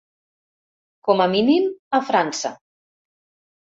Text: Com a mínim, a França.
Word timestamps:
Com 1.11 1.23
a 1.27 1.29
mínim, 1.35 1.71
a 2.01 2.03
França. 2.11 2.57